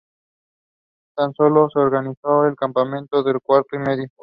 [1.15, 4.07] Tan solo se organizó el campeonato del Cuatro y Medio.